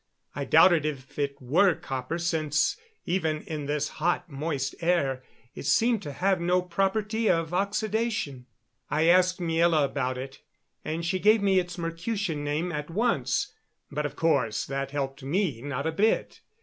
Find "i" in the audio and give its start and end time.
0.33-0.45, 8.89-9.05